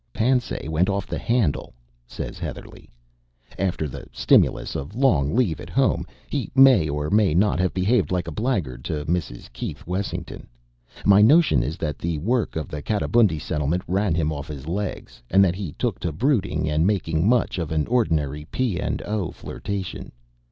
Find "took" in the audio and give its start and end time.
15.73-15.99